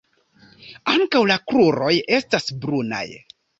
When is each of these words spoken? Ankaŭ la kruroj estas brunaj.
Ankaŭ 0.93 1.21
la 1.33 1.37
kruroj 1.53 1.93
estas 2.19 2.51
brunaj. 2.65 3.07